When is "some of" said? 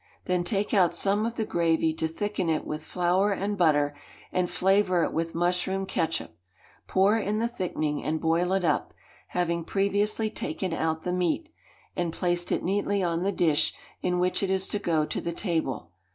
0.95-1.35